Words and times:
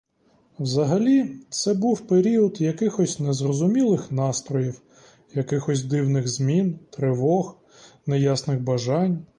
Взагалі 0.59 1.35
це 1.49 1.73
був 1.73 1.99
період 2.07 2.61
якихось 2.61 3.19
незрозумілих 3.19 4.11
настроїв, 4.11 4.81
якихось 5.33 5.83
дивних 5.83 6.27
змін, 6.27 6.79
тривог, 6.91 7.57
неясних 8.05 8.61
бажань. 8.61 9.25